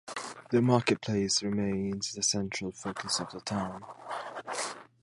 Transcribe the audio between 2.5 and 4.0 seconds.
focus of the town.